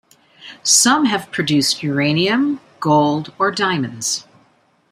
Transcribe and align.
Some 0.63 1.05
have 1.05 1.29
produced 1.31 1.83
uranium, 1.83 2.59
gold 2.79 3.31
or 3.37 3.51
diamonds. 3.51 4.25